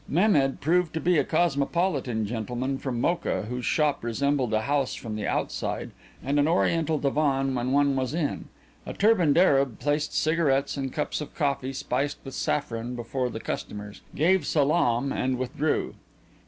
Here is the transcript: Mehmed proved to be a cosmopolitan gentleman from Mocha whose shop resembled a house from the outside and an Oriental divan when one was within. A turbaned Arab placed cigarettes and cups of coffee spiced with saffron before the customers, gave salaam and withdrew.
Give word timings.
Mehmed 0.09 0.61
proved 0.61 0.95
to 0.95 0.99
be 0.99 1.19
a 1.19 1.23
cosmopolitan 1.23 2.25
gentleman 2.25 2.79
from 2.79 2.99
Mocha 2.99 3.43
whose 3.43 3.65
shop 3.67 4.03
resembled 4.03 4.51
a 4.51 4.61
house 4.61 4.95
from 4.95 5.15
the 5.15 5.27
outside 5.27 5.91
and 6.23 6.39
an 6.39 6.47
Oriental 6.47 6.97
divan 6.97 7.53
when 7.53 7.71
one 7.71 7.95
was 7.95 8.11
within. 8.13 8.45
A 8.87 8.95
turbaned 8.95 9.37
Arab 9.37 9.77
placed 9.77 10.15
cigarettes 10.15 10.75
and 10.75 10.91
cups 10.91 11.21
of 11.21 11.35
coffee 11.35 11.71
spiced 11.73 12.17
with 12.23 12.33
saffron 12.33 12.95
before 12.95 13.29
the 13.29 13.39
customers, 13.39 14.01
gave 14.15 14.47
salaam 14.47 15.11
and 15.13 15.37
withdrew. 15.37 15.93